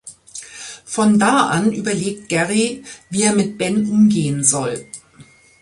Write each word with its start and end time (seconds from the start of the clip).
Von 0.85 1.19
da 1.19 1.49
an 1.49 1.71
überlegt 1.71 2.27
Gerry, 2.29 2.83
wie 3.11 3.21
er 3.21 3.33
mit 3.35 3.59
Ben 3.59 3.87
umgehen 3.87 4.43
soll. 4.43 4.87